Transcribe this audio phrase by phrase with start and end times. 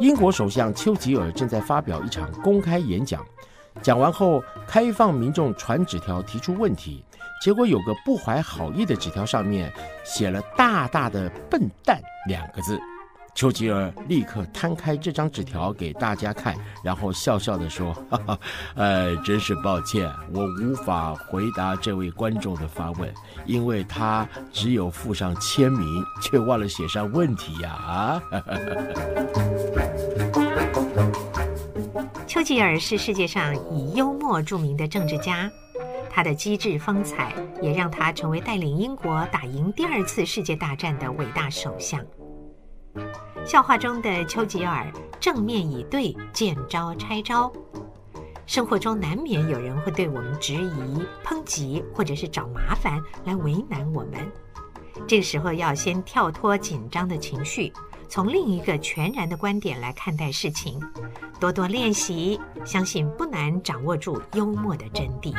[0.00, 3.24] 英国首相丘吉尔正在发表一场公开演讲，
[3.82, 7.04] 讲完后开放民众传纸条提出问题，
[7.42, 9.72] 结果有个不怀好意的纸条上面
[10.04, 12.78] 写了大大的“笨蛋”两个字。
[13.34, 16.54] 丘吉尔立刻摊开这张纸条给大家看，
[16.84, 18.38] 然后笑笑地说：“哈 哈，
[18.74, 23.10] 呃，真是抱歉，我无法回答这位观众的发问，
[23.46, 28.22] 因为他只有附上签名，却忘了写上问题呀！”啊，
[32.26, 35.50] 丘吉尔是世界上以幽默著名的政治家，
[36.10, 42.04] 他的机智风采也让他成为带领英国打赢第二次世界大战的伟大首相。
[43.44, 47.50] 笑话中的丘吉尔正面以对，见招拆招。
[48.46, 54.30] 生活中难免有人会对我们质疑、抨击，或者是找麻烦来为难我们。
[55.06, 57.72] 这个时候要先跳脱紧张的情绪，
[58.08, 60.80] 从另一个全然的观点来看待事情。
[61.38, 65.32] 多多练习，相信不难掌握住幽默的真谛。